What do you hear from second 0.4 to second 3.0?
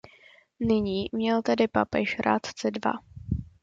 Nyní měl tedy papež rádce dva.